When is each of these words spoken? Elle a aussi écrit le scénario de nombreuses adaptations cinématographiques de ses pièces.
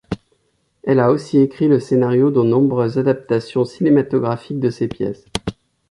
Elle 0.81 0.99
a 0.99 1.11
aussi 1.11 1.37
écrit 1.37 1.67
le 1.67 1.79
scénario 1.79 2.31
de 2.31 2.41
nombreuses 2.41 2.97
adaptations 2.97 3.65
cinématographiques 3.65 4.59
de 4.59 4.71
ses 4.71 4.87
pièces. 4.87 5.25